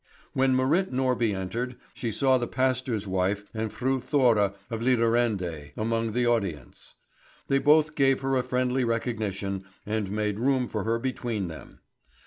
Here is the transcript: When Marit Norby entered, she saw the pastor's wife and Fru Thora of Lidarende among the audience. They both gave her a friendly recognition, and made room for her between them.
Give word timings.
When 0.33 0.55
Marit 0.55 0.91
Norby 0.91 1.35
entered, 1.35 1.75
she 1.93 2.11
saw 2.11 2.39
the 2.39 2.47
pastor's 2.47 3.05
wife 3.05 3.45
and 3.53 3.71
Fru 3.71 3.99
Thora 3.99 4.55
of 4.71 4.81
Lidarende 4.81 5.73
among 5.77 6.13
the 6.13 6.25
audience. 6.25 6.95
They 7.49 7.59
both 7.59 7.93
gave 7.93 8.21
her 8.21 8.35
a 8.35 8.41
friendly 8.41 8.83
recognition, 8.83 9.63
and 9.85 10.09
made 10.09 10.39
room 10.39 10.67
for 10.67 10.85
her 10.85 10.97
between 10.97 11.49
them. 11.49 11.81